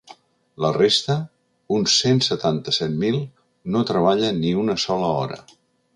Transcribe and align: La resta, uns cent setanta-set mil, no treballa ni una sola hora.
La 0.63 0.69
resta, 0.77 1.17
uns 1.77 1.97
cent 2.05 2.23
setanta-set 2.29 2.95
mil, 3.05 3.21
no 3.77 3.87
treballa 3.91 4.33
ni 4.43 4.59
una 4.63 4.81
sola 4.87 5.17
hora. 5.21 5.43